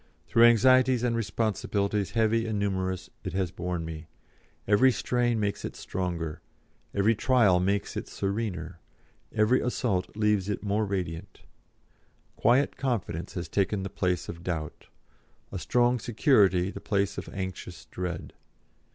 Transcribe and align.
Through 0.25 0.45
anxieties 0.45 1.03
and 1.03 1.15
responsibilities 1.15 2.13
heavy 2.17 2.47
and 2.47 2.57
numerous 2.57 3.11
it 3.23 3.33
has 3.33 3.51
borne 3.51 3.85
me; 3.85 4.07
every 4.67 4.91
strain 4.91 5.39
makes 5.39 5.63
it 5.63 5.75
stronger; 5.75 6.41
every 6.91 7.13
trial 7.13 7.59
makes 7.59 7.95
it 7.95 8.07
serener; 8.07 8.79
every 9.31 9.61
assault 9.61 10.17
leaves 10.17 10.49
it 10.49 10.63
more 10.63 10.85
radiant. 10.87 11.41
Quiet 12.35 12.77
confidence 12.77 13.35
has 13.35 13.47
taken 13.47 13.83
the 13.83 13.91
place 13.91 14.27
of 14.27 14.41
doubt; 14.41 14.87
a 15.51 15.59
strong 15.59 15.99
security 15.99 16.71
the 16.71 16.81
place 16.81 17.19
of 17.19 17.29
anxious 17.31 17.85
dread. 17.85 18.33